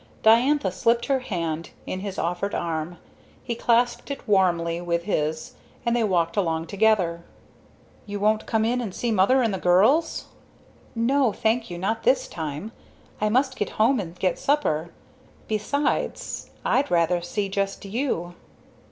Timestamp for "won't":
8.19-8.47